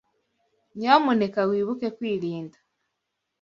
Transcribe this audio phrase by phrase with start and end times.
[0.77, 2.57] Nyamuneka wibuke kwirinda.